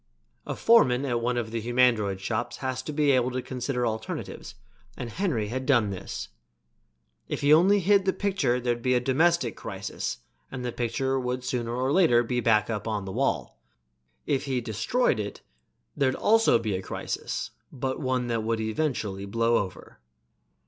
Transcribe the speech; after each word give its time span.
A 0.47 0.55
foreman 0.55 1.05
at 1.05 1.21
one 1.21 1.37
of 1.37 1.51
the 1.51 1.61
humandroid 1.61 2.17
shops 2.19 2.57
has 2.57 2.81
to 2.81 2.91
be 2.91 3.11
able 3.11 3.29
to 3.29 3.39
consider 3.39 3.85
alternatives 3.85 4.55
and 4.97 5.11
Henry 5.11 5.49
had 5.49 5.67
done 5.67 5.91
this. 5.91 6.29
If 7.27 7.41
he 7.41 7.53
only 7.53 7.81
hid 7.81 8.05
the 8.05 8.11
picture 8.11 8.59
there'd 8.59 8.81
be 8.81 8.95
a 8.95 8.99
domestic 8.99 9.55
crisis 9.55 10.17
and 10.51 10.65
the 10.65 10.71
picture 10.71 11.19
would 11.19 11.43
sooner 11.43 11.75
or 11.75 11.91
later 11.93 12.23
be 12.23 12.39
back 12.39 12.67
on 12.67 13.05
the 13.05 13.11
wall; 13.11 13.59
if 14.25 14.45
he 14.45 14.59
destroyed 14.59 15.19
it 15.19 15.41
there'd 15.95 16.15
also 16.15 16.57
be 16.57 16.75
a 16.75 16.81
crisis, 16.81 17.51
but 17.71 17.99
one 17.99 18.25
that 18.25 18.41
would 18.41 18.59
eventually 18.59 19.25
blow 19.27 19.57
over. 19.57 19.99